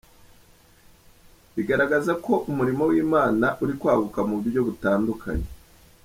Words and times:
Bigaragaza 1.55 2.11
ko 2.25 2.33
umurimo 2.49 2.83
w’Imana 2.91 3.47
uri 3.63 3.73
kwaguka 3.79 4.19
mu 4.29 4.33
buryo 4.39 4.59
butandukanye. 4.67 5.47